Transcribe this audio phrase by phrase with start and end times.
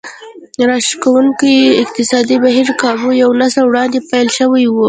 [0.69, 4.75] راښکوونکی اقتصادي بهير کابو یو نسل وړاندې پیل شوی و